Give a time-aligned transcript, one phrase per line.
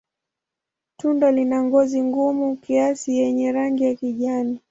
[0.97, 4.59] Tunda lina ngozi gumu kiasi yenye rangi ya kijani.